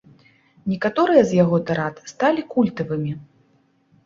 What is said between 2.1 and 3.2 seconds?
сталі культавымі.